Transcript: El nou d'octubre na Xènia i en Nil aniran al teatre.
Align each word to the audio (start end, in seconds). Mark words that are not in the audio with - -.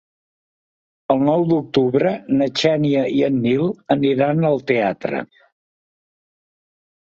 El 1.15 1.19
nou 1.25 1.43
d'octubre 1.51 2.13
na 2.39 2.47
Xènia 2.61 3.03
i 3.19 3.21
en 3.27 3.37
Nil 3.43 3.69
aniran 3.97 4.49
al 4.51 4.59
teatre. 4.73 5.21